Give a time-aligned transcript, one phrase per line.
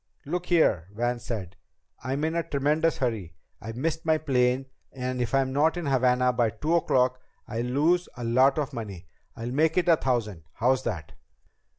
[0.25, 1.57] "Look here," Van said.
[2.03, 3.35] "I'm in a tremendous hurry.
[3.61, 8.09] I missed my plane, and if I'm not in Havana by two o'clock I'll lose
[8.17, 9.05] a lot of money.
[9.35, 10.45] I'll make it a thousand.
[10.53, 11.11] How's that?"